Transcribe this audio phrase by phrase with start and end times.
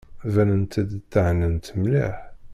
[0.33, 2.17] Banent-d thennant mliḥ.